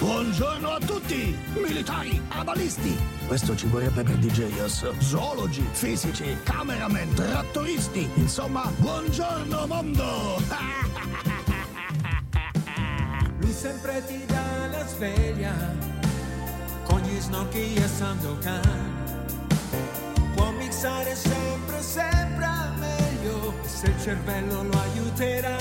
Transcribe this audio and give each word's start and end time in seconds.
Buongiorno 0.00 0.70
a 0.70 0.78
tutti! 0.78 1.36
Militari, 1.52 2.18
abalisti! 2.28 2.96
Questo 3.26 3.54
ci 3.54 3.66
vorrebbe 3.66 4.02
per 4.02 4.16
DJs. 4.16 4.96
Zoologi, 4.96 5.62
fisici, 5.72 6.38
cameraman, 6.42 7.12
trattoristi. 7.12 8.08
Insomma, 8.14 8.72
buongiorno 8.78 9.66
mondo! 9.66 10.40
Lui 13.40 13.52
sempre 13.52 14.02
ti 14.06 14.24
dà 14.24 14.68
la 14.70 14.86
sveglia 14.86 15.54
con 16.84 17.00
gli 17.00 17.20
snocchi 17.20 17.74
e 17.74 17.86
Sandokan. 17.86 19.04
Può 20.34 20.50
mixare 20.52 21.14
sempre, 21.14 21.82
sempre 21.82 22.48
meglio 22.78 23.52
se 23.66 23.88
il 23.88 24.00
cervello 24.00 24.62
lo 24.62 24.78
aiuterà. 24.78 25.58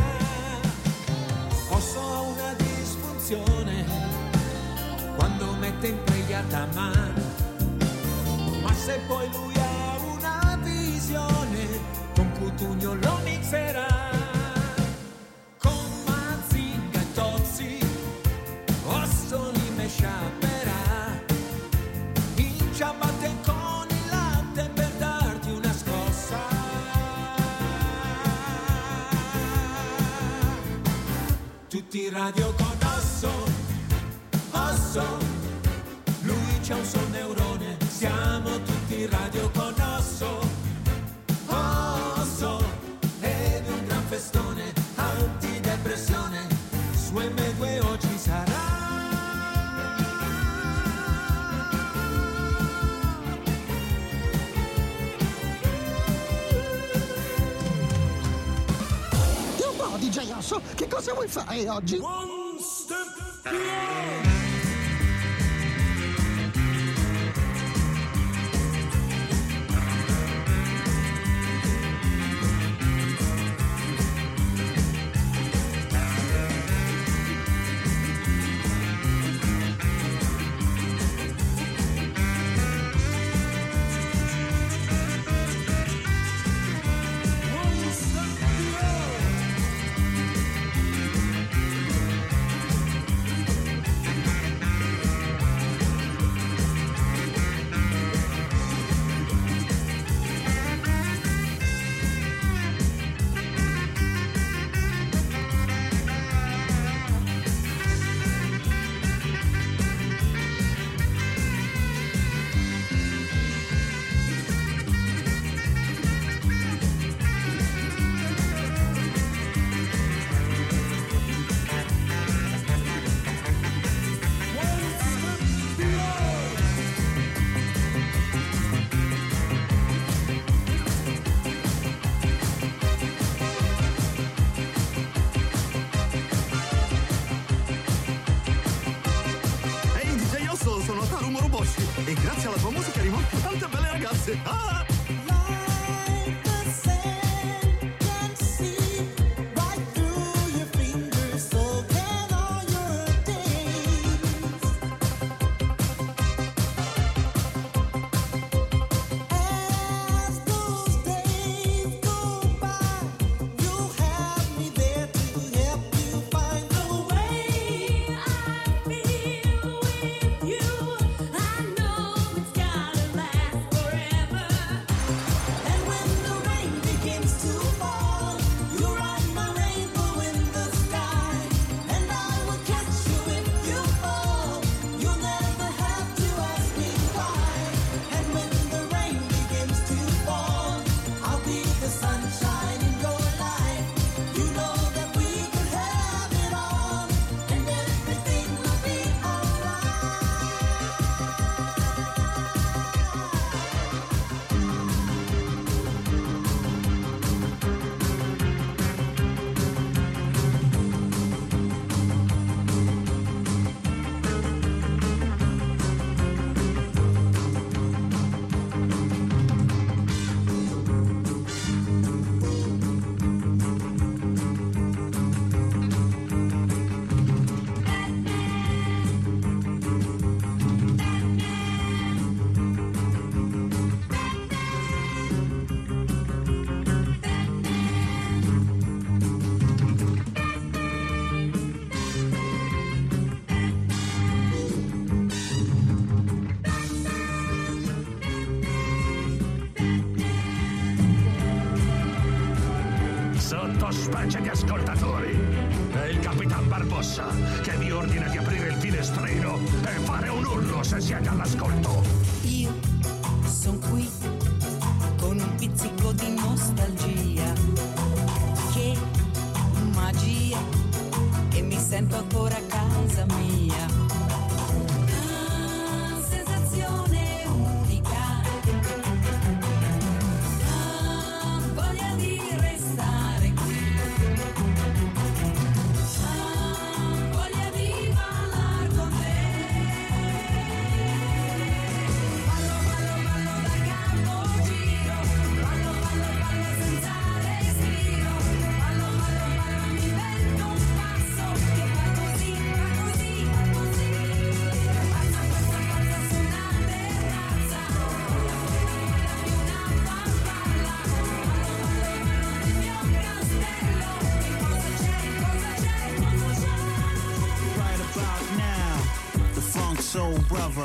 Posso 1.68 2.00
ha 2.00 2.22
una 2.22 2.54
disfunzione 2.54 4.19
mette 5.60 5.88
in 5.88 6.04
preghiata 6.04 6.68
mano. 6.74 7.22
Ma 8.62 8.74
se 8.74 9.00
poi 9.08 9.30
lui 9.32 9.54
ha 9.56 9.98
una 10.14 10.60
visione, 10.64 11.68
con 12.16 12.32
Cutugno 12.32 12.96
lo 12.96 13.20
mixerà. 13.24 13.88
Con 15.58 15.86
Mazinga 16.06 17.00
e 17.00 17.14
Tozzi, 17.14 17.80
Ossoli 18.86 19.70
me 19.76 19.88
sciaperà. 19.88 21.22
In 22.36 22.58
con 23.44 23.88
il 23.90 24.10
latte 24.10 24.70
per 24.74 24.92
darti 24.98 25.50
una 25.52 25.74
scossa. 25.74 26.38
Tutti 31.68 32.10
radio 32.10 32.54
con 32.56 32.78
Osso, 32.98 33.32
Osso. 34.52 35.29
C'ha 36.70 36.76
un 36.76 36.86
sol 36.86 37.10
neurone, 37.10 37.78
siamo 37.88 38.62
tutti 38.62 39.08
radio 39.08 39.50
con 39.50 39.74
Osso, 39.98 40.40
Osso. 41.48 42.64
Ed 43.22 43.66
è 43.66 43.72
un 43.72 43.86
gran 43.88 44.04
festone, 44.04 44.72
antidepressione, 44.94 46.48
su 46.94 47.14
M2 47.14 47.86
oggi 47.88 48.18
sarà. 48.20 48.68
Che 59.58 59.66
un 59.66 59.76
po', 59.76 59.98
DJ 59.98 60.32
Osso, 60.38 60.62
che 60.76 60.88
cosa 60.88 61.14
vuoi 61.14 61.28
fare 61.28 61.68
oggi? 61.68 62.00
Ehi, 63.46 64.29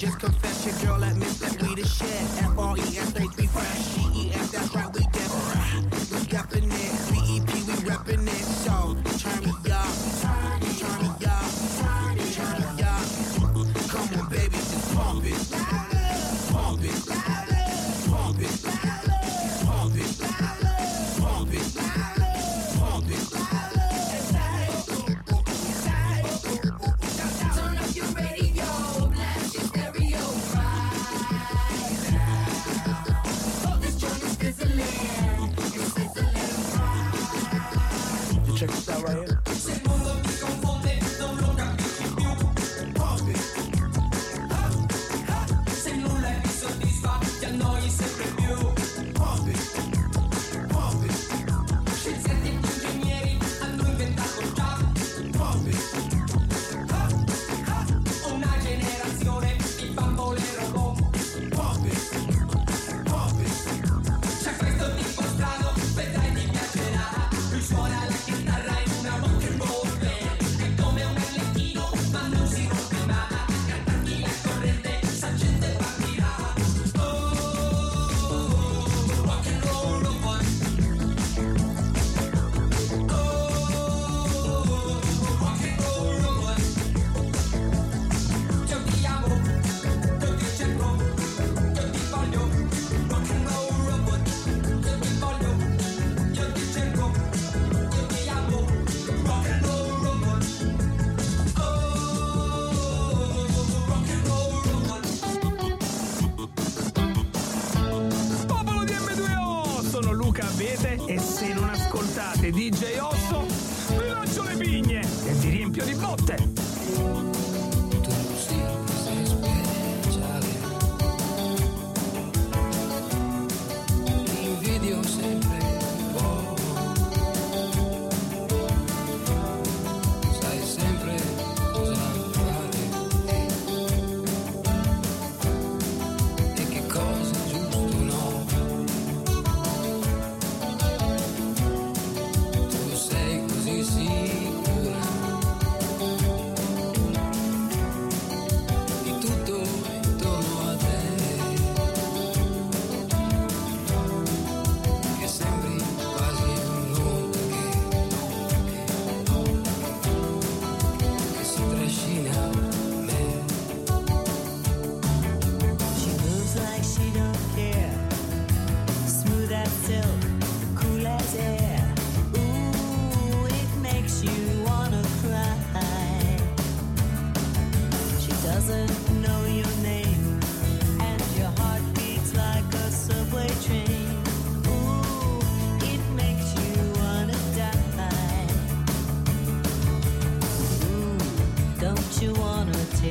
Just 0.00 0.18
confess 0.18 0.64
your 0.64 0.96
girl 0.96 1.04
at 1.04 1.14
me, 1.14 1.26
Let 1.42 1.60
We 1.60 1.74
the 1.74 1.86
shit. 1.86 2.08
F 2.42 2.56
R 2.56 2.74
E 2.74 2.80
S 2.80 3.14
H 3.16 3.29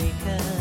taken. 0.10 0.59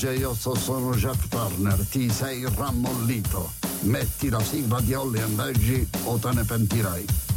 DJ 0.00 0.22
Osso 0.22 0.54
sono 0.54 0.94
Jack 0.94 1.28
Turner, 1.28 1.76
ti 1.90 2.08
sei 2.08 2.48
rammollito. 2.54 3.52
Metti 3.80 4.30
la 4.30 4.42
sigla 4.42 4.80
di 4.80 4.94
Holly 4.94 5.20
and 5.20 5.34
Veggie 5.34 5.86
o 6.04 6.16
te 6.16 6.32
ne 6.32 6.42
pentirai. 6.42 7.29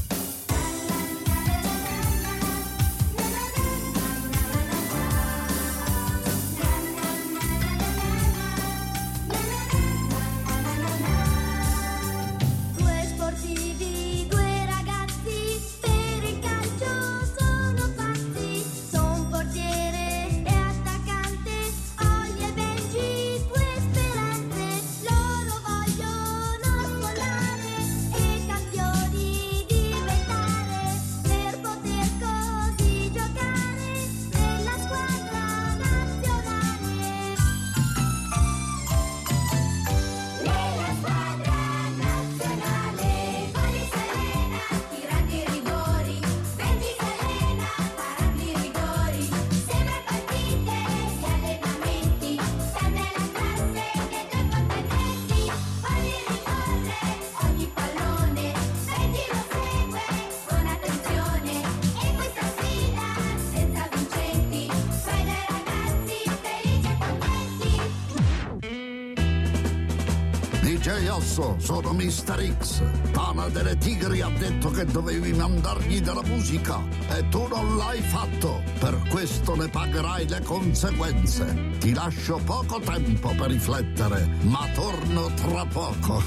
DJ 71.33 71.39
Osso, 71.39 71.55
sono 71.57 71.93
Mr. 71.93 72.55
X. 72.59 72.83
Pana 73.11 73.49
delle 73.49 73.75
Tigri 73.77 74.21
ha 74.21 74.29
detto 74.29 74.69
che 74.69 74.85
dovevi 74.85 75.33
mandargli 75.33 75.99
della 75.99 76.21
musica 76.23 76.79
e 77.09 77.27
tu 77.29 77.47
non 77.47 77.75
l'hai 77.75 78.01
fatto. 78.01 78.61
Per 78.77 79.01
questo 79.09 79.55
ne 79.55 79.67
pagherai 79.67 80.27
le 80.27 80.41
conseguenze. 80.43 81.77
Ti 81.79 81.93
lascio 81.93 82.39
poco 82.43 82.79
tempo 82.79 83.29
per 83.29 83.49
riflettere, 83.49 84.29
ma 84.41 84.67
torno 84.75 85.33
tra 85.33 85.65
poco. 85.65 86.21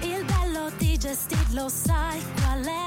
Il 0.00 0.24
bello 0.24 0.70
di 0.78 0.96
gestirlo 0.96 1.68
sai 1.68 2.22
qual 2.40 2.64
è? 2.64 2.86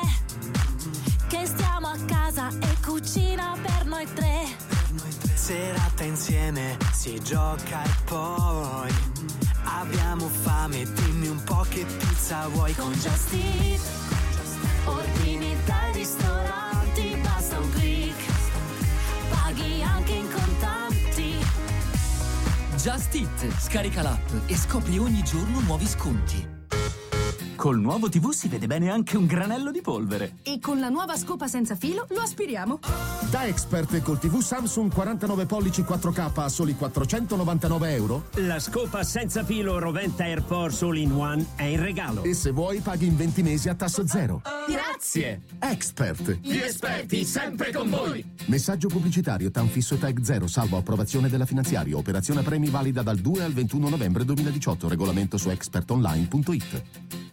Che 1.27 1.45
stiamo 1.45 1.87
a 1.87 1.97
casa 2.07 2.49
e 2.49 2.75
cucina. 2.83 3.50
Serata 5.51 6.05
insieme, 6.05 6.77
si 6.93 7.19
gioca 7.21 7.83
e 7.83 7.89
poi 8.05 8.89
abbiamo 9.65 10.29
fame, 10.29 10.89
dimmi 10.93 11.27
un 11.27 11.43
po' 11.43 11.65
che 11.67 11.83
pizza 11.83 12.47
vuoi 12.47 12.73
Con 12.73 12.93
Just 12.93 13.33
Eat, 13.33 13.81
ordini 14.85 15.53
dai 15.65 15.91
ristoranti, 15.91 17.17
basta 17.21 17.59
un 17.59 17.69
click. 17.69 18.31
Paghi 19.27 19.83
anche 19.83 20.13
in 20.13 20.31
contanti. 20.31 21.35
Just 22.77 23.13
Eat, 23.13 23.59
scarica 23.59 24.03
l'app 24.03 24.29
e 24.45 24.55
scopri 24.55 24.99
ogni 24.99 25.21
giorno 25.21 25.59
nuovi 25.59 25.85
sconti. 25.85 26.60
Col 27.61 27.79
nuovo 27.79 28.09
TV 28.09 28.31
si 28.31 28.47
vede 28.47 28.65
bene 28.65 28.89
anche 28.89 29.17
un 29.17 29.27
granello 29.27 29.69
di 29.69 29.81
polvere. 29.81 30.37
E 30.41 30.57
con 30.59 30.79
la 30.79 30.89
nuova 30.89 31.15
scopa 31.15 31.47
senza 31.47 31.75
filo 31.75 32.07
lo 32.09 32.21
aspiriamo. 32.21 32.79
Da 33.29 33.45
Expert 33.45 34.01
col 34.01 34.17
TV 34.17 34.39
Samsung 34.39 34.91
49 34.91 35.45
pollici 35.45 35.83
4K 35.83 36.31
a 36.33 36.49
soli 36.49 36.73
499 36.73 37.93
euro. 37.93 38.23
La 38.37 38.59
scopa 38.59 39.03
senza 39.03 39.43
filo 39.43 39.77
Roventa 39.77 40.23
AirPods 40.23 40.81
All 40.81 40.97
in 40.97 41.11
One 41.11 41.45
è 41.53 41.65
in 41.65 41.83
regalo. 41.83 42.23
E 42.23 42.33
se 42.33 42.49
vuoi 42.49 42.79
paghi 42.79 43.05
in 43.05 43.15
20 43.15 43.43
mesi 43.43 43.69
a 43.69 43.75
tasso 43.75 44.07
zero. 44.07 44.41
Grazie. 44.67 45.41
Expert. 45.59 46.39
Gli 46.41 46.57
esperti 46.57 47.23
sempre 47.25 47.71
con 47.71 47.91
voi. 47.91 48.25
Messaggio 48.45 48.87
pubblicitario 48.87 49.51
TAN 49.51 49.67
fisso 49.67 49.93
e 49.93 49.99
tag 49.99 50.19
0 50.19 50.47
salvo 50.47 50.77
approvazione 50.77 51.29
della 51.29 51.45
finanziaria. 51.45 51.95
Operazione 51.95 52.41
premi 52.41 52.71
valida 52.71 53.03
dal 53.03 53.17
2 53.17 53.43
al 53.43 53.53
21 53.53 53.87
novembre 53.87 54.25
2018. 54.25 54.89
Regolamento 54.89 55.37
su 55.37 55.51
expertonline.it. 55.51 57.29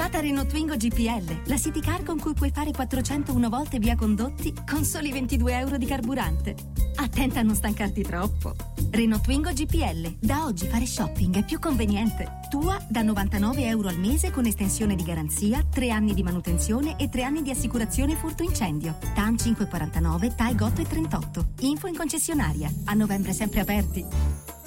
Arrivata 0.00 0.26
Renault 0.26 0.48
Twingo 0.48 0.76
GPL, 0.76 1.42
la 1.44 1.58
city 1.58 1.80
car 1.80 2.02
con 2.02 2.18
cui 2.18 2.32
puoi 2.32 2.50
fare 2.50 2.70
401 2.70 3.50
volte 3.50 3.78
via 3.78 3.96
condotti 3.96 4.50
con 4.66 4.82
soli 4.82 5.12
22 5.12 5.58
euro 5.58 5.76
di 5.76 5.84
carburante. 5.84 6.54
Attenta 6.94 7.40
a 7.40 7.42
non 7.42 7.54
stancarti 7.54 8.00
troppo. 8.00 8.54
Renault 8.92 9.22
Twingo 9.22 9.52
GPL, 9.52 10.16
da 10.18 10.46
oggi 10.46 10.66
fare 10.68 10.86
shopping 10.86 11.36
è 11.36 11.44
più 11.44 11.58
conveniente. 11.58 12.40
Tua 12.48 12.82
da 12.88 13.02
99 13.02 13.66
euro 13.66 13.88
al 13.88 13.98
mese 13.98 14.30
con 14.30 14.46
estensione 14.46 14.94
di 14.94 15.02
garanzia, 15.02 15.62
3 15.70 15.90
anni 15.90 16.14
di 16.14 16.22
manutenzione 16.22 16.96
e 16.96 17.10
3 17.10 17.22
anni 17.22 17.42
di 17.42 17.50
assicurazione 17.50 18.16
furto 18.16 18.42
incendio. 18.42 18.96
TAN 19.14 19.36
549, 19.36 20.34
TAI 20.34 20.56
8 20.58 20.80
e 20.80 20.84
38. 20.86 21.46
Info 21.60 21.88
in 21.88 21.96
concessionaria. 21.96 22.72
A 22.86 22.94
novembre 22.94 23.34
sempre 23.34 23.60
aperti. 23.60 24.59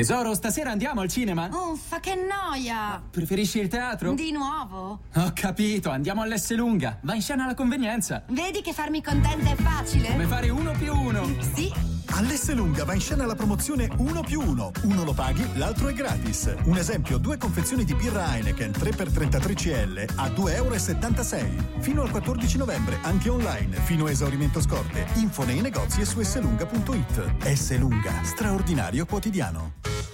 Tesoro, 0.00 0.32
stasera 0.32 0.70
andiamo 0.70 1.02
al 1.02 1.10
cinema? 1.10 1.50
Uffa, 1.52 2.00
che 2.00 2.14
noia! 2.14 3.02
Preferisci 3.10 3.58
il 3.58 3.68
teatro? 3.68 4.14
Di 4.14 4.32
nuovo? 4.32 5.00
Ho 5.14 5.30
capito, 5.34 5.90
andiamo 5.90 6.22
all'S 6.22 6.54
lunga. 6.54 6.96
Va 7.02 7.14
in 7.14 7.20
scena 7.20 7.44
alla 7.44 7.52
convenienza. 7.52 8.22
Vedi 8.28 8.62
che 8.62 8.72
farmi 8.72 9.02
contenta 9.02 9.50
è 9.50 9.56
facile? 9.56 10.08
Come 10.12 10.24
fare 10.24 10.48
uno 10.48 10.72
più 10.72 10.94
uno. 10.94 11.28
Sì. 11.54 11.89
All'S 12.12 12.52
Lunga 12.54 12.84
va 12.84 12.94
in 12.94 13.00
scena 13.00 13.24
la 13.24 13.34
promozione 13.34 13.88
1 13.96 14.20
più 14.22 14.40
1. 14.40 14.72
Uno 14.82 15.04
lo 15.04 15.12
paghi, 15.12 15.46
l'altro 15.56 15.88
è 15.88 15.92
gratis. 15.92 16.54
Un 16.64 16.76
esempio, 16.76 17.18
due 17.18 17.36
confezioni 17.36 17.84
di 17.84 17.94
birra 17.94 18.34
Heineken 18.34 18.72
3x33 18.72 19.54
CL 19.54 20.04
a 20.16 20.28
2,76 20.28 21.36
euro. 21.38 21.80
Fino 21.80 22.02
al 22.02 22.10
14 22.10 22.58
novembre, 22.58 22.98
anche 23.02 23.28
online, 23.28 23.76
fino 23.76 24.06
a 24.06 24.10
esaurimento 24.10 24.60
scorte. 24.60 25.06
Info 25.14 25.44
nei 25.44 25.60
negozi 25.60 26.00
e 26.00 26.04
su 26.04 26.20
slunga.it. 26.22 27.44
S 27.52 27.78
Lunga, 27.78 28.22
straordinario 28.24 29.06
quotidiano. 29.06 30.09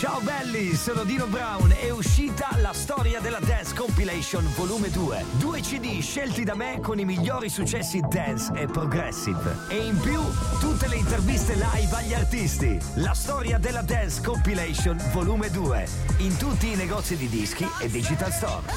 Ciao 0.00 0.18
belli, 0.22 0.74
sono 0.76 1.04
Dino 1.04 1.26
Brown. 1.26 1.74
È 1.78 1.90
uscita 1.90 2.48
la 2.62 2.72
storia 2.72 3.20
della 3.20 3.38
Dance 3.38 3.74
Compilation 3.74 4.50
Volume 4.56 4.88
2. 4.88 5.24
Due 5.32 5.60
CD 5.60 6.00
scelti 6.00 6.42
da 6.42 6.54
me 6.54 6.80
con 6.80 6.98
i 6.98 7.04
migliori 7.04 7.50
successi 7.50 8.00
dance 8.08 8.50
e 8.54 8.64
progressive. 8.64 9.58
E 9.68 9.76
in 9.76 10.00
più 10.00 10.18
tutte 10.58 10.88
le 10.88 10.96
interviste 10.96 11.52
live 11.52 11.94
agli 11.94 12.14
artisti. 12.14 12.80
La 12.94 13.12
storia 13.12 13.58
della 13.58 13.82
Dance 13.82 14.22
Compilation 14.22 14.96
Volume 15.12 15.50
2. 15.50 15.86
In 16.20 16.34
tutti 16.38 16.72
i 16.72 16.76
negozi 16.76 17.18
di 17.18 17.28
dischi 17.28 17.68
e 17.78 17.90
digital 17.90 18.32
store. 18.32 18.72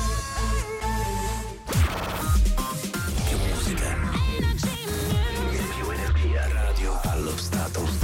Più 3.30 3.38
musica. 3.38 3.96
Più 5.74 5.89
energia. 5.89 6.48
Radio 6.51 7.00
allo 7.03 7.38
stato 7.38 8.03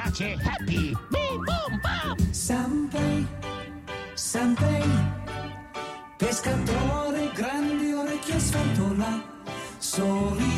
piace 0.00 0.36
Happy? 0.42 0.96
Bim 1.10 1.44
bum 1.44 1.80
bam! 1.82 2.16
Sanpei, 2.32 3.26
Sanpei, 4.14 4.84
pescatore, 6.18 7.30
grandi 7.34 7.92
orecchie 7.92 8.38
sfantola, 8.38 9.22
sorriso 9.78 10.49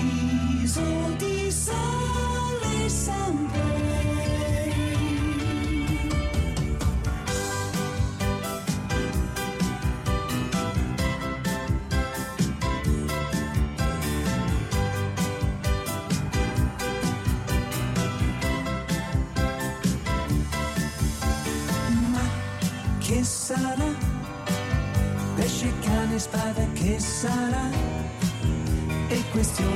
È 29.42 29.71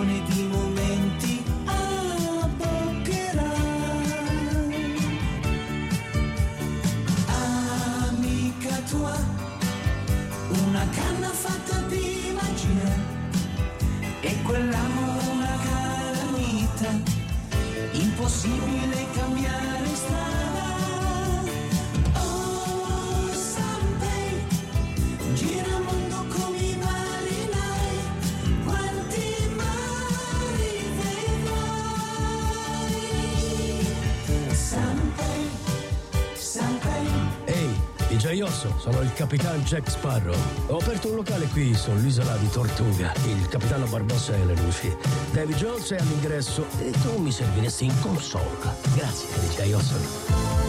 Sono 38.87 39.01
il 39.01 39.13
capitano 39.15 39.59
Jack 39.63 39.91
Sparrow. 39.91 40.37
Ho 40.69 40.77
aperto 40.77 41.09
un 41.09 41.17
locale 41.17 41.47
qui 41.47 41.75
sull'isola 41.75 42.37
di 42.37 42.49
Tortuga. 42.49 43.13
Il 43.25 43.49
capitano 43.49 43.85
Barbossa 43.87 44.37
è 44.37 44.41
alle 44.41 44.55
luci. 44.55 44.97
Davy 45.33 45.55
Jones 45.55 45.91
è 45.91 45.97
all'ingresso 45.97 46.65
e 46.79 46.93
tu 46.93 47.19
mi 47.19 47.33
serviresti 47.33 47.87
in 47.87 48.01
consola. 48.01 48.77
Grazie, 48.95 49.29
DJ 49.41 49.73
Ossoli. 49.73 50.66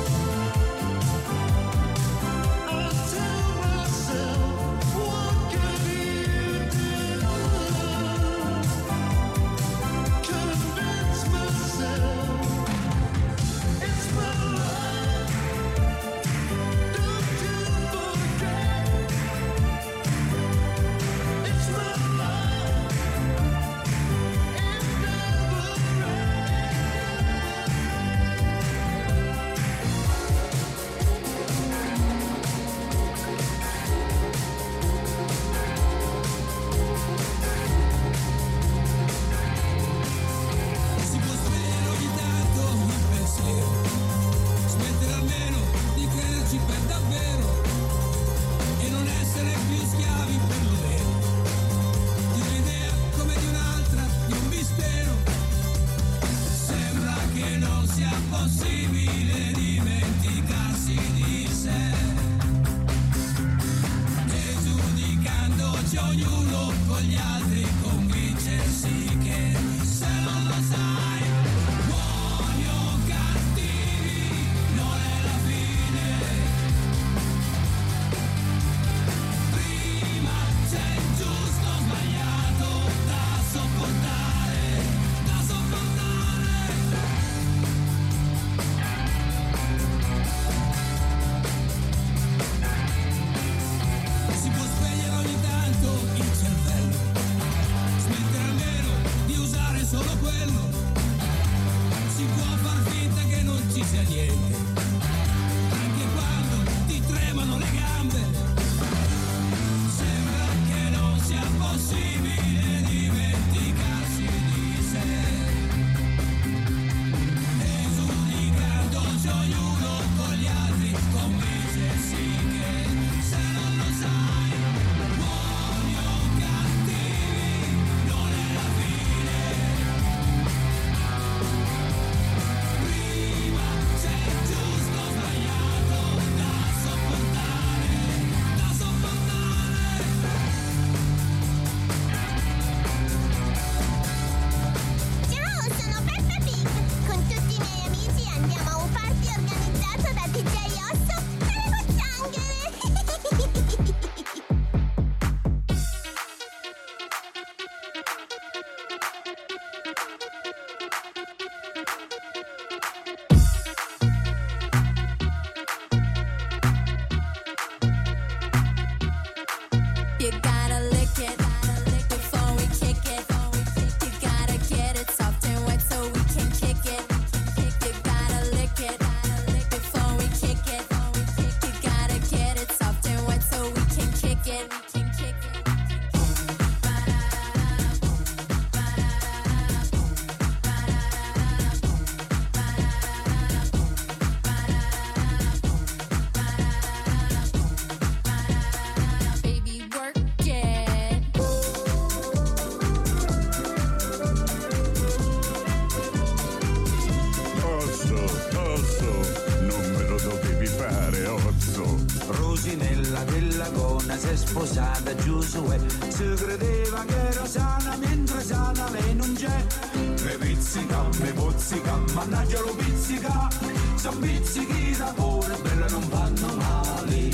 Mannaggia 222.29 222.59
lo 222.59 222.75
pizzica, 222.75 223.47
son 223.95 224.19
pizzichi 224.19 224.93
da 224.97 225.13
cuore, 225.15 225.57
bella 225.61 225.87
non 225.87 226.09
vanno 226.09 226.55
male. 226.55 227.29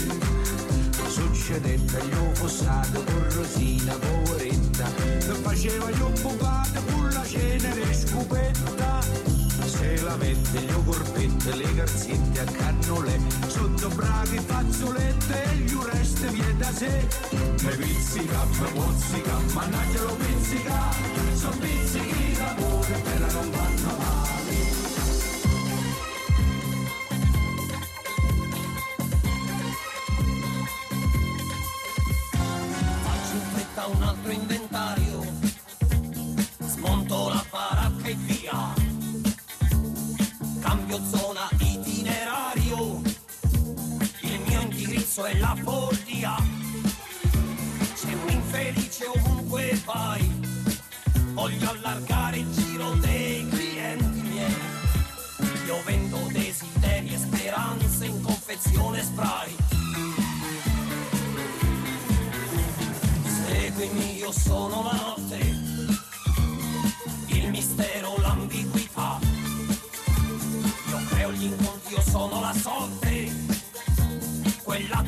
Succedette 1.07 1.97
io 2.11 2.35
fossato 2.35 3.03
con 3.03 3.27
Rosina 3.33 3.95
poveretta, 3.95 4.93
che 4.93 5.33
faceva 5.41 5.89
io 5.89 6.09
bucate 6.21 6.79
con 6.91 7.09
la 7.09 7.25
cenere 7.25 7.91
scupetta. 7.91 9.01
Se 9.65 9.99
la 10.03 10.15
mette 10.15 10.59
io 10.59 10.83
corpette, 10.83 11.55
le 11.55 11.73
garzette 11.73 12.39
a 12.41 12.43
cannole, 12.43 13.19
sotto 13.47 13.87
braghi 13.89 14.37
fazzolette 14.45 15.43
e 15.43 15.55
gli 15.55 15.73
ureste 15.73 16.27
vie 16.27 16.55
da 16.57 16.71
sé. 16.71 17.07
Me 17.63 17.75
pizzica, 17.77 18.45
me 18.61 18.69
mozzica, 18.75 19.39
mannaggia 19.53 20.03
lo 20.03 20.15
pizzica, 20.17 20.91
son 21.33 21.57
pizzichi 21.57 22.37
d'amore, 22.37 23.01
bella 23.03 23.31
non 23.31 23.49
vanno 23.49 23.97
male. 23.97 24.12
nostro 34.23 34.31
inventario. 34.31 35.21
Smonto 36.59 37.29
la 37.29 37.45
baracca 37.49 38.07
e 38.07 38.15
via. 38.15 38.73
Cambio 40.61 40.99
zona 41.09 41.49
itinerario. 41.59 43.01
Il 44.21 44.39
mio 44.47 44.61
indirizzo 44.61 45.25
è 45.25 45.37
la 45.37 45.55
follia. 45.61 46.35
C'è 47.95 48.13
un 48.13 48.29
infelice 48.29 49.05
ovunque 49.07 49.81
vai. 49.85 50.41
Voglio 51.33 51.69
allargare 51.69 52.37
il 52.37 52.51
giro 52.51 52.93
dei 52.95 53.47
clienti 53.49 54.21
miei. 54.21 54.55
Io 55.65 55.81
vendo 55.85 56.17
desideri 56.31 57.13
e 57.13 57.17
speranze 57.17 58.05
in 58.05 58.21
confezione 58.21 59.03
spray. 59.03 59.72
sono 64.33 64.83
la 64.83 64.93
notte, 64.93 65.37
il 67.27 67.49
mistero, 67.49 68.15
l'ambiguità. 68.17 69.19
Io 70.89 71.03
creo 71.09 71.31
gli 71.31 71.43
incontri, 71.43 71.93
io 71.93 72.01
sono 72.01 72.41
la 72.41 72.53
sorte, 72.53 73.31
quella 74.63 75.03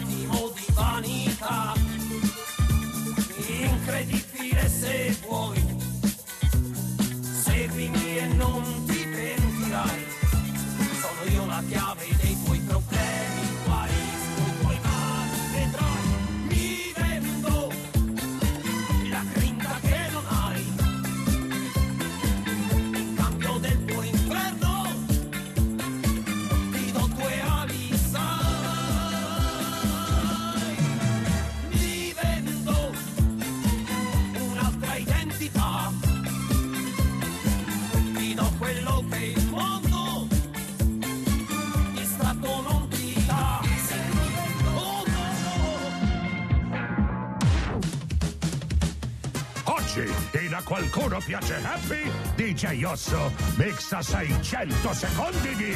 qualcuno 51.06 51.22
piace 51.24 51.62
happy, 51.64 52.12
DJ 52.36 52.84
Osso 52.84 53.32
mixa 53.58 54.02
600 54.02 54.94
secondi 54.94 55.56
di 55.56 55.76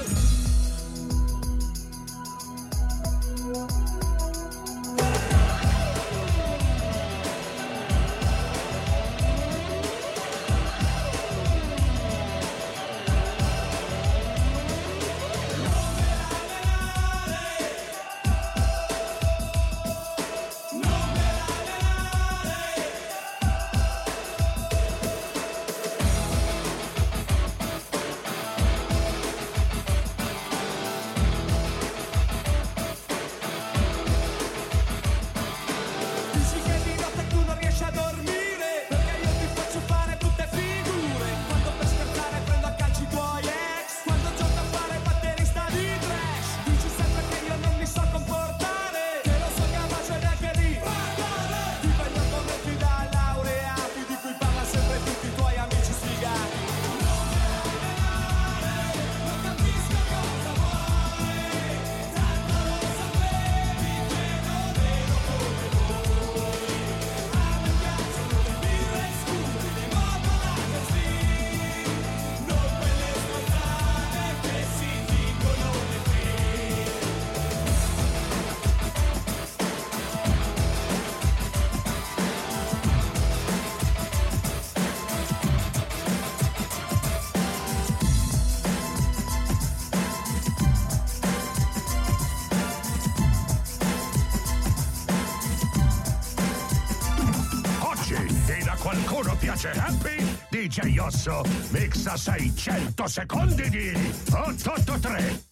adesso 101.26 101.42
mixa 101.70 102.16
600 102.16 103.08
secondi 103.08 103.68
di 103.68 103.92
883 104.30 105.45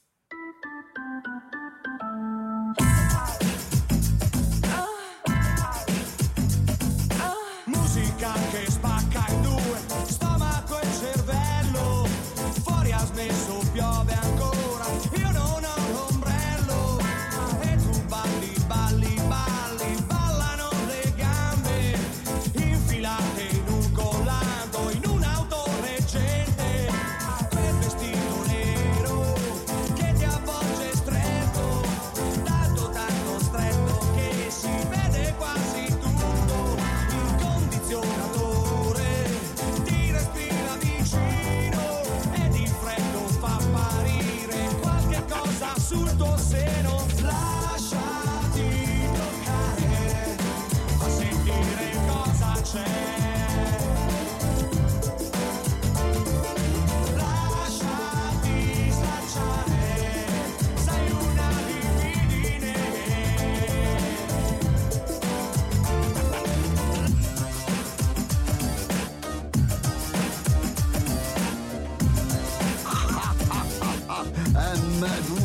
Mad 75.00 75.43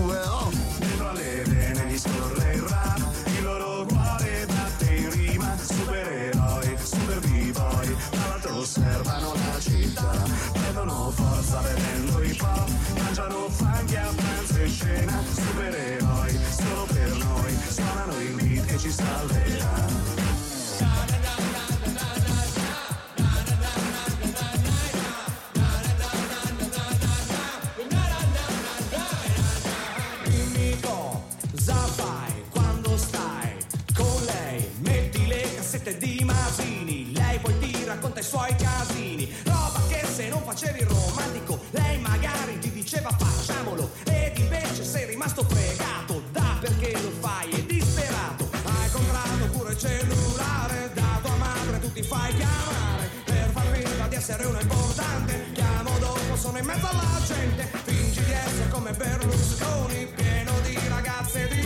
mezzo 56.70 56.88
alla 56.88 57.22
gente, 57.26 57.68
fingi 57.86 58.24
di 58.24 58.32
essere 58.32 58.70
come 58.70 58.92
Berlusconi, 58.94 60.08
pieno 60.14 60.52
di 60.62 60.78
ragazze 60.88 61.48
di 61.48 61.59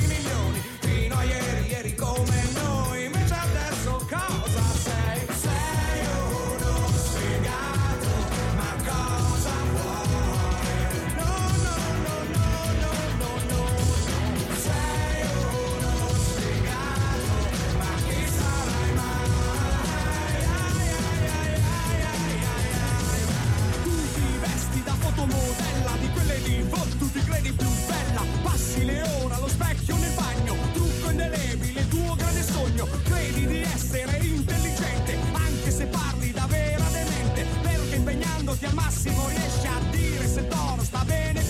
sogno, 32.63 32.87
credi 33.03 33.45
di 33.45 33.61
essere 33.61 34.17
intelligente, 34.17 35.17
anche 35.33 35.71
se 35.71 35.85
parli 35.87 36.31
da 36.31 36.45
vera 36.47 36.85
demente, 36.91 37.45
Perché 37.61 37.95
impegnandoti 37.95 38.65
al 38.65 38.73
massimo 38.73 39.27
riesci 39.27 39.67
a 39.67 39.79
dire 39.91 40.27
se 40.27 40.39
il 40.39 40.47
toro 40.47 40.83
sta 40.83 41.03
bene 41.05 41.42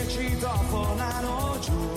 che 0.00 0.08
citofonano 0.08 1.58
giù. 1.60 1.88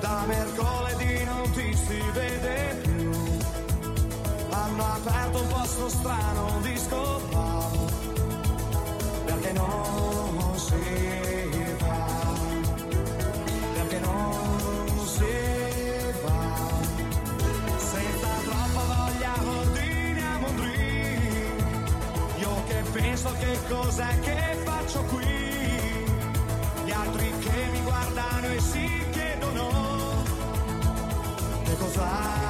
Da 0.00 0.24
mercoledì 0.26 1.24
non 1.24 1.50
ti 1.52 1.74
si 1.74 2.00
vede 2.12 2.80
più. 2.82 3.10
Hanno 4.50 4.84
aperto 4.84 5.40
un 5.40 5.46
posto 5.48 5.88
strano, 5.88 6.54
un 6.54 6.62
disco 6.62 7.20
pop, 7.30 7.92
perché 9.24 9.52
non 9.52 10.54
si 10.56 10.74
va, 11.78 12.06
perché 13.74 13.98
non 14.00 15.06
si 15.06 15.24
va, 16.22 16.56
senza 17.76 18.28
troppa 18.44 18.82
voglia 18.94 19.32
ordiniamo 19.44 20.48
un 20.48 20.56
drink, 20.56 21.64
io 22.38 22.62
che 22.66 22.82
penso 22.92 23.34
che 23.38 23.58
cos'è 23.68 24.20
che 24.20 24.56
faccio 24.64 25.02
qui, 25.04 25.59
lontano 28.10 28.46
e 28.48 28.60
si 28.60 28.88
chiedono 29.12 30.24
che 31.64 31.76
cos'ha 31.76 32.49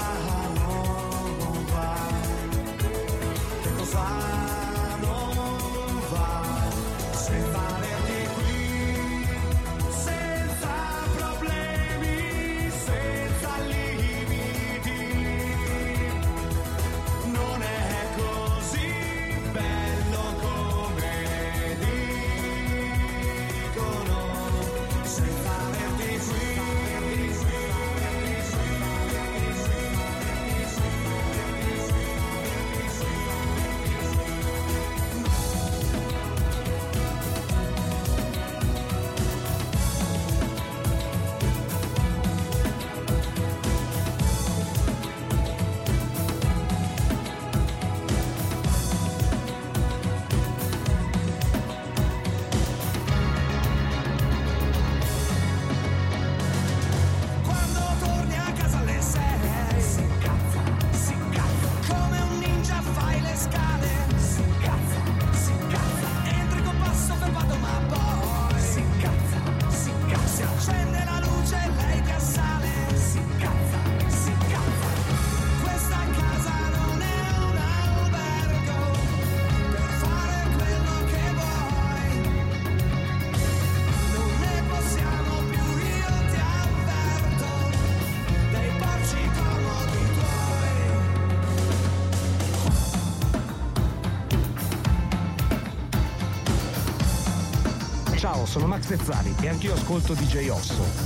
Ciao, 98.41 98.47
sono 98.47 98.67
Max 98.67 98.87
Vezzali 98.87 99.35
e 99.43 99.49
anch'io 99.49 99.75
ascolto 99.75 100.15
DJ 100.15 100.49
Osso. 100.49 101.00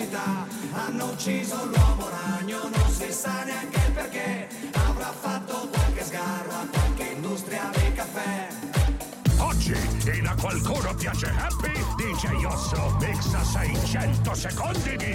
felicità. 0.00 0.46
Hanno 0.72 1.10
ucciso 1.10 1.56
l'uomo 1.66 2.08
ragno, 2.08 2.60
non 2.62 2.90
si 2.90 3.12
sa 3.12 3.44
neanche 3.44 3.80
il 3.86 3.92
perché. 3.92 4.48
Avrà 4.72 5.12
fatto 5.12 5.68
qualche 5.70 6.04
sgarro 6.04 6.50
a 6.50 6.66
qualche 6.70 7.02
industria 7.14 7.70
di 7.74 7.92
caffè. 7.92 8.48
Oggi 9.38 9.74
in 10.14 10.26
A 10.26 10.34
Qualcuno 10.34 10.94
Piace 10.94 11.32
Happy, 11.36 11.72
DJ 11.96 12.44
Osso 12.44 12.96
mixa 13.00 13.42
600 13.42 14.34
secondi 14.34 14.96
di 14.96 15.09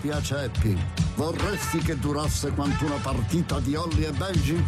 piace 0.00 0.34
Happy? 0.34 0.76
Vorresti 1.14 1.78
che 1.78 1.98
durasse 1.98 2.50
quanto 2.50 2.86
una 2.86 2.98
partita 3.02 3.60
di 3.60 3.74
Olli 3.74 4.04
e 4.04 4.10
Benji? 4.12 4.64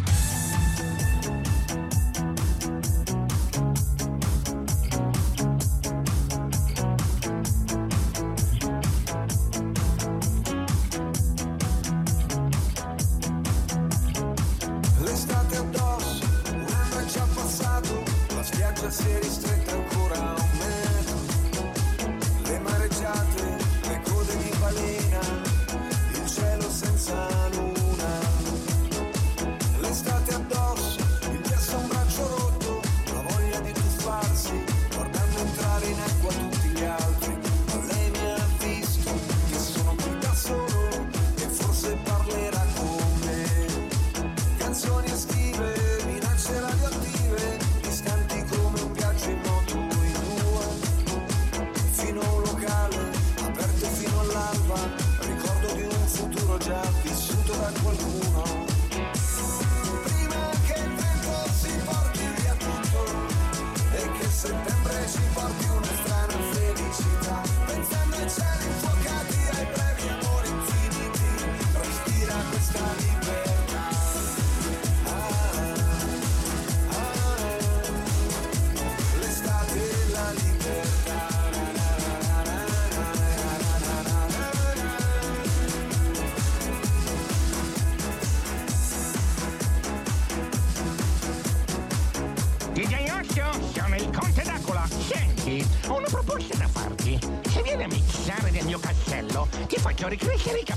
Crickety, 99.95 100.63
Kenny. 100.65 100.72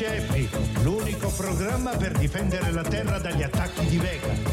Happy, 0.00 0.48
l'unico 0.82 1.28
programma 1.36 1.96
per 1.96 2.12
difendere 2.12 2.70
la 2.70 2.82
Terra 2.82 3.18
dagli 3.18 3.42
attacchi 3.42 3.84
di 3.86 3.96
Vega. 3.96 4.47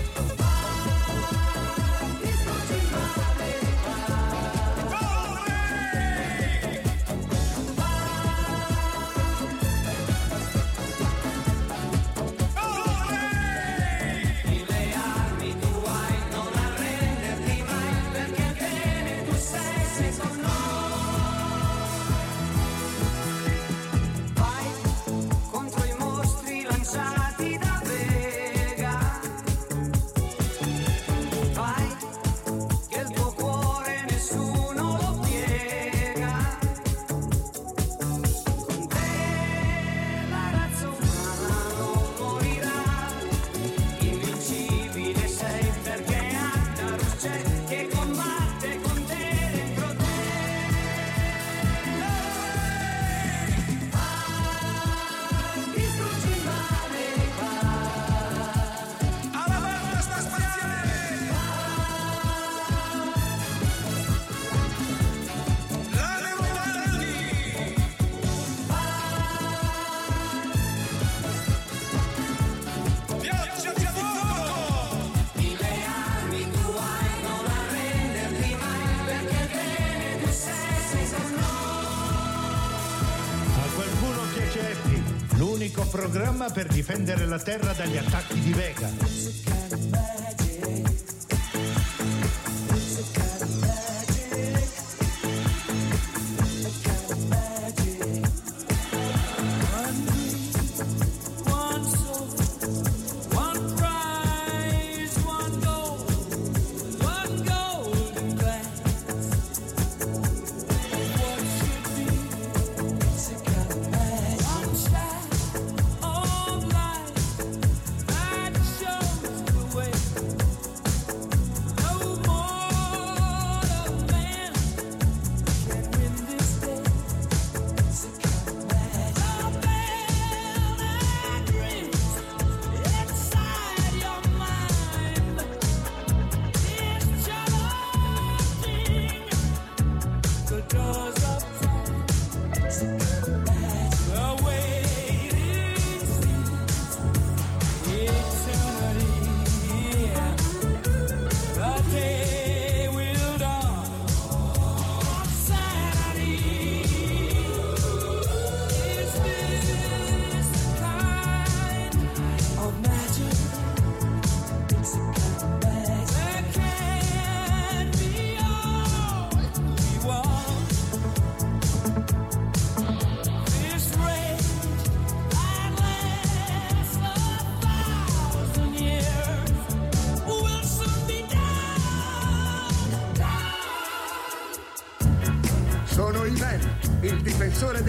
Programma 86.15 86.49
per 86.49 86.67
difendere 86.67 87.25
la 87.25 87.37
Terra 87.37 87.73
dagli 87.73 87.97
attacchi 87.97 88.39
di 88.39 88.53
Vega. 88.53 89.54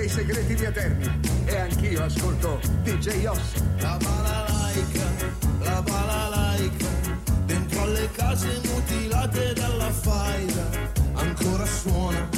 Dei 0.06 0.08
segreti 0.08 0.54
di 0.54 0.64
Eterni. 0.64 1.20
E 1.46 1.56
anch'io 1.56 2.04
ascolto 2.04 2.60
DJ 2.82 3.26
Oss. 3.26 3.62
La 3.78 3.96
balalaica, 3.96 5.04
la 5.60 5.82
balalaica, 5.82 6.86
dentro 7.44 7.82
alle 7.82 8.08
case 8.12 8.60
mutilate 8.64 9.52
dalla 9.54 9.90
faida, 9.90 10.68
ancora 11.14 11.66
suona 11.66 12.28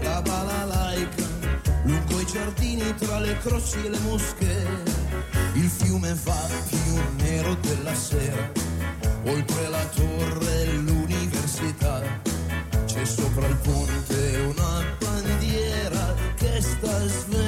la 0.00 0.20
balalaica, 0.20 1.22
lungo 1.84 2.20
i 2.20 2.26
giardini 2.26 2.94
tra 2.96 3.20
le 3.20 3.36
croci 3.38 3.84
e 3.84 3.88
le 3.88 3.98
mosche, 4.00 4.66
il 5.54 5.68
fiume 5.68 6.16
va 6.24 6.48
più 6.68 7.24
nero 7.24 7.54
della 7.60 7.94
sera, 7.94 8.50
oltre 9.24 9.68
la 9.68 9.84
torre 9.94 10.72
l'università, 10.72 12.02
c'è 12.86 13.04
sopra 13.04 13.46
il 13.46 13.56
ponte 13.56 14.54
una 14.56 15.05
festas 16.56 17.45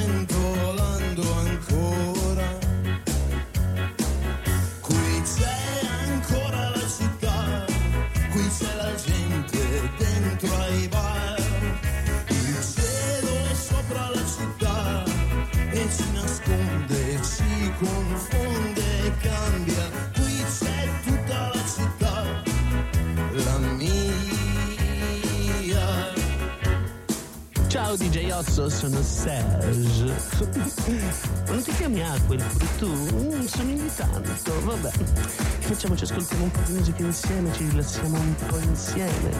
Ciao 27.88 27.96
DJ 27.96 28.30
Osso, 28.32 28.68
sono 28.68 29.02
Serge. 29.02 30.12
Non 31.48 31.62
ti 31.62 31.72
chiami 31.72 32.02
Aquel 32.02 32.42
pure 32.42 32.66
tu? 32.76 32.86
Mm, 32.86 33.46
sono 33.46 33.74
tanto, 33.96 34.52
vabbè. 34.62 34.90
Facciamoci 34.90 36.04
ascoltare 36.04 36.42
un 36.42 36.50
po' 36.50 36.60
di 36.66 36.72
musica 36.74 37.02
insieme, 37.02 37.50
ci 37.54 37.66
rilassiamo 37.66 38.18
un 38.18 38.34
po' 38.46 38.58
insieme. 38.58 39.30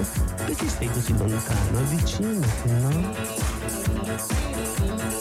Perché 0.46 0.66
stai 0.66 0.88
così 0.88 1.14
lontano? 1.18 1.78
Avvicinati, 1.78 2.70
no? 2.70 5.17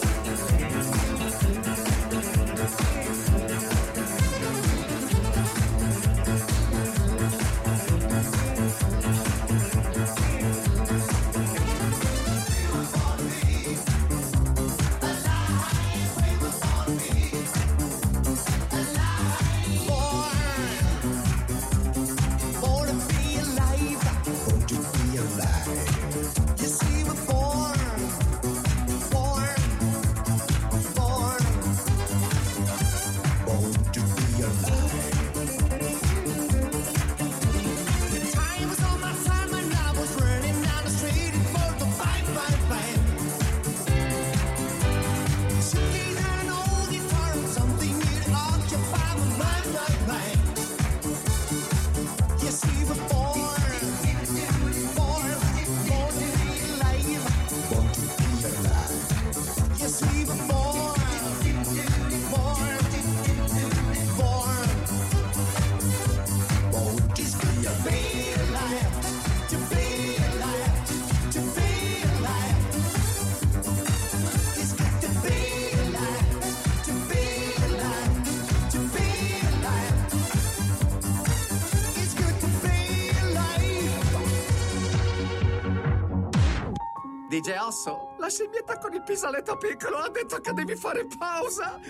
Gelso, 87.48 88.10
la 88.18 88.28
scimmietta 88.28 88.76
con 88.76 88.92
il 88.92 89.02
pisaletto 89.02 89.56
piccolo 89.56 89.96
ha 89.96 90.10
detto 90.10 90.38
che 90.38 90.52
devi 90.52 90.76
fare 90.76 91.06
pausa. 91.06 91.80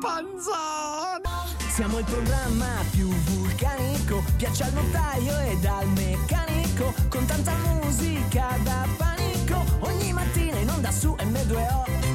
Panzone! 0.00 1.20
Siamo 1.68 1.98
il 1.98 2.04
programma 2.06 2.82
più 2.92 3.08
vulcanico, 3.08 4.24
piace 4.38 4.62
al 4.62 4.72
notaio 4.72 5.38
e 5.40 5.58
al 5.66 5.86
meccanico, 5.88 6.94
con 7.10 7.26
tanta 7.26 7.54
musica 7.74 8.56
da 8.62 8.88
panico, 8.96 9.62
ogni 9.80 10.14
mattina 10.14 10.56
in 10.56 10.70
onda 10.70 10.90
su 10.90 11.14
M2O. 11.18 12.11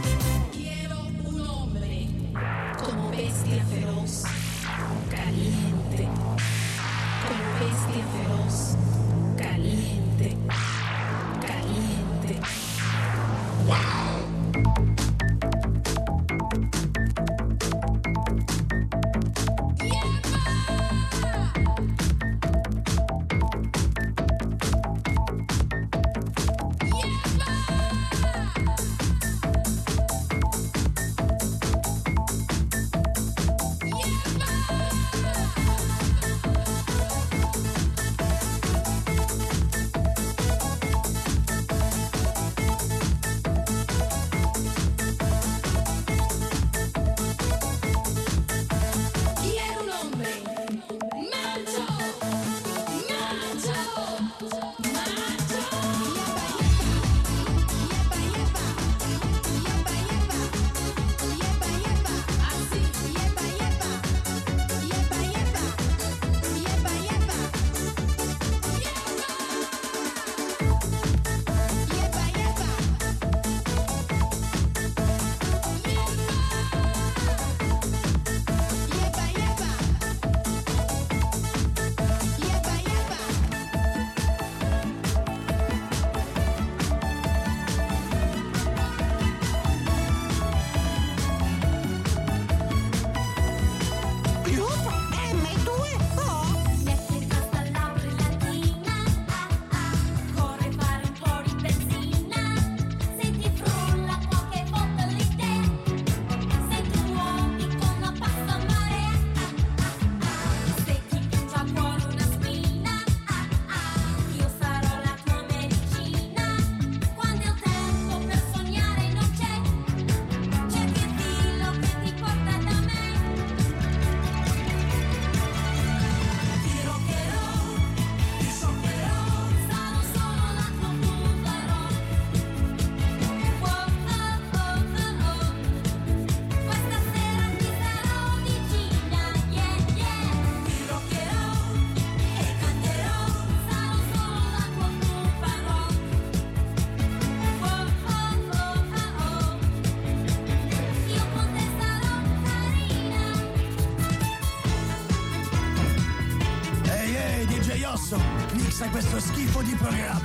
Yeah. 159.81 160.16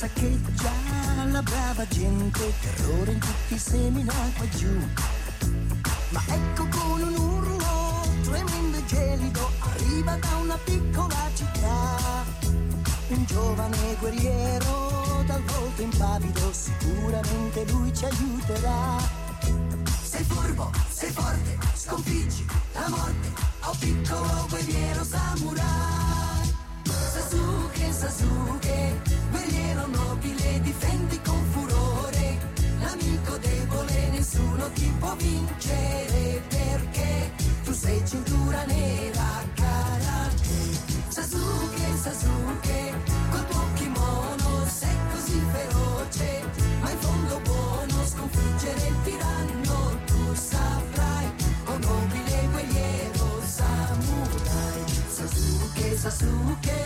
saccheggia 0.00 0.72
la 1.30 1.42
brava 1.42 1.86
gente 1.88 2.40
terrore 2.62 3.12
in 3.12 3.18
tutti 3.18 3.52
i 3.52 3.58
semi 3.58 4.02
semina 4.02 4.12
qua 4.34 4.48
giù. 4.48 4.74
Ma 6.08 6.22
ecco 6.26 6.66
con 6.68 7.02
un 7.02 7.14
urlo 7.14 8.06
tremendo 8.22 8.78
e 8.78 8.84
gelido 8.86 9.50
arriva 9.60 10.16
da 10.16 10.36
una 10.42 10.58
piccola 10.64 11.30
città. 11.34 12.24
Un 13.08 13.24
giovane 13.26 13.96
guerriero 13.98 15.22
dal 15.26 15.42
volto 15.42 15.82
impavido 15.82 16.50
sicuramente 16.50 17.66
lui 17.70 17.94
ci 17.94 18.06
aiuterà. 18.06 18.89
Sasuke, 42.02 42.94
col 43.30 43.46
tuo 43.48 43.66
kimono 43.74 44.64
sei 44.66 44.96
così 45.12 45.38
feroce, 45.52 46.42
ma 46.80 46.90
in 46.90 46.98
fondo 46.98 47.38
buono 47.40 48.04
sconfiggere 48.06 48.86
il 48.86 48.96
tiranno 49.04 49.98
tu 50.06 50.34
saprai, 50.34 51.30
o 51.66 51.76
nobile 51.76 52.48
guerriero 52.52 53.42
samurai. 53.44 54.84
Sasuke, 55.08 55.96
Sasuke. 55.98 56.79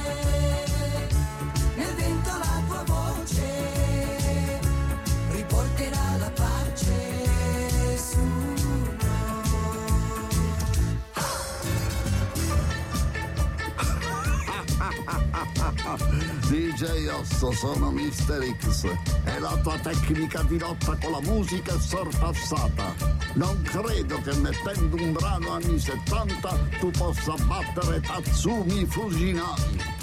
adesso 17.44 17.52
sono 17.52 17.90
Mr. 17.90 18.56
X 18.58 18.84
e 19.24 19.38
la 19.38 19.56
tua 19.62 19.78
tecnica 19.78 20.42
di 20.44 20.58
lotta 20.58 20.96
con 20.96 21.12
la 21.12 21.20
musica 21.20 21.74
è 21.74 21.78
sorpassata. 21.78 22.94
Non 23.34 23.60
credo 23.62 24.20
che 24.22 24.34
mettendo 24.36 24.96
un 24.96 25.12
brano 25.12 25.52
anni 25.52 25.78
70 25.78 26.58
tu 26.78 26.90
possa 26.90 27.34
battere 27.46 28.00
Tatsumi 28.00 28.86
Fujinami. 28.86 29.93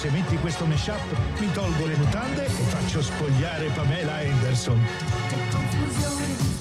se 0.00 0.08
metti 0.08 0.38
questo 0.38 0.64
mashup 0.64 0.98
mi 1.40 1.52
tolgo 1.52 1.84
le 1.84 1.94
mutande 1.96 2.46
e 2.46 2.48
faccio 2.48 3.02
spogliare 3.02 3.68
Pamela 3.68 4.14
Anderson. 4.14 4.82
Che 5.28 5.36
confusione 5.50 6.26
di 6.38 6.56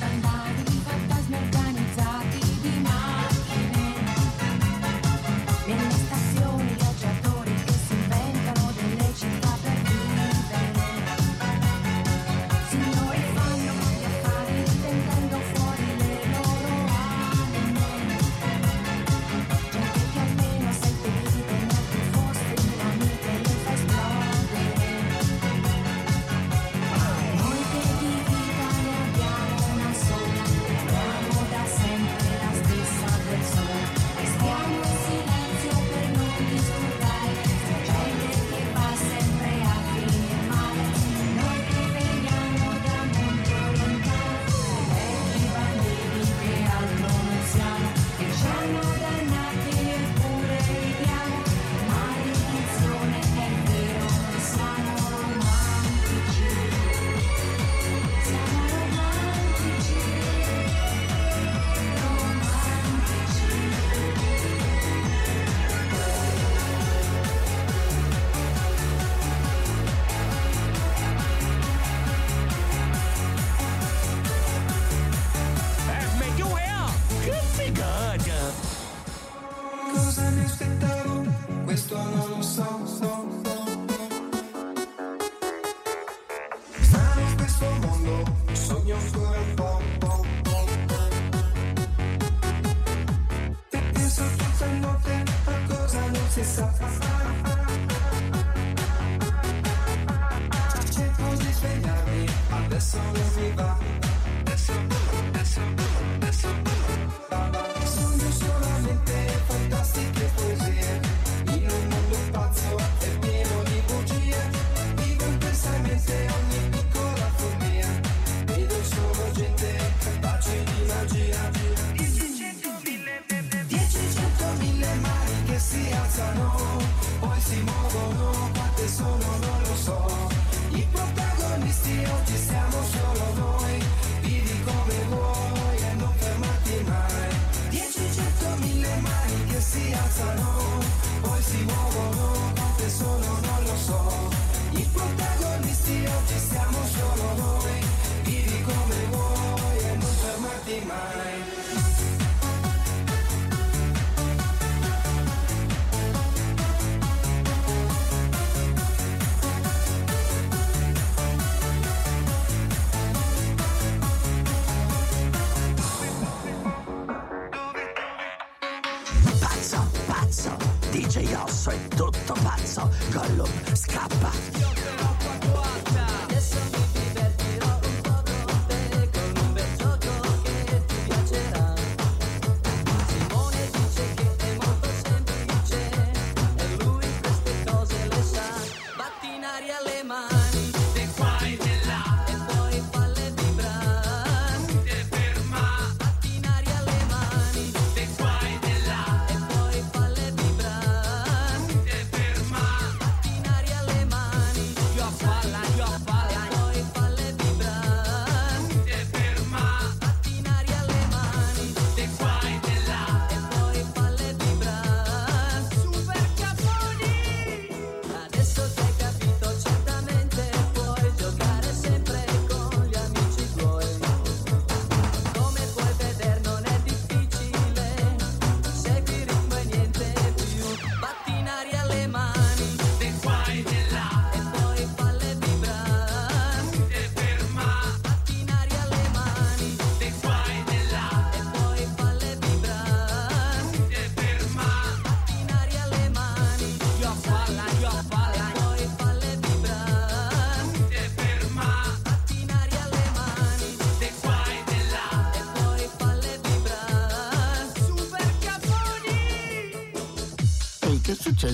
so, 172.80 172.88
Gollum 173.11 173.49
scappa. 173.75 175.18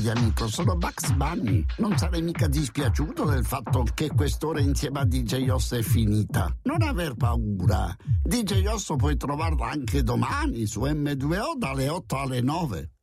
dai 0.06 0.16
amico, 0.16 0.47
sono 0.47 0.76
Bugs 0.76 1.12
Bunny. 1.14 1.66
Non 1.78 1.97
sarei 1.97 2.22
mica 2.22 2.47
dispiaciuto 2.47 3.26
del 3.26 3.43
fatto 3.43 3.84
che 3.93 4.10
quest'ora 4.10 4.60
insieme 4.60 4.99
a 4.99 5.06
DJ 5.06 5.49
Osso 5.49 5.76
è 5.76 5.82
finita. 5.82 6.56
Non 6.64 6.84
aver 6.84 7.16
paura. 7.16 7.95
DJ 8.24 8.66
Osso 8.68 8.95
puoi 8.95 9.18
trovarla 9.18 9.70
anche 9.70 10.03
domani 10.03 10.68
su 10.68 10.82
M2O 10.82 11.58
dalle 11.58 11.89
8 11.89 12.18
alle 12.18 12.41
9. 12.41 12.94